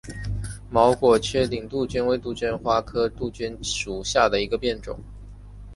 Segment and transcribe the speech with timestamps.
[0.71, 4.97] 毛果缺顶杜鹃为杜鹃花科杜鹃属下的一个变种。